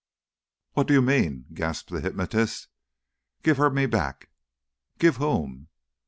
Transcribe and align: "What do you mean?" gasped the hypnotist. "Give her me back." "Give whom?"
"What 0.73 0.87
do 0.87 0.95
you 0.95 1.01
mean?" 1.03 1.45
gasped 1.53 1.91
the 1.91 2.01
hypnotist. 2.01 2.69
"Give 3.43 3.57
her 3.57 3.69
me 3.69 3.85
back." 3.85 4.31
"Give 4.97 5.17
whom?" 5.17 5.67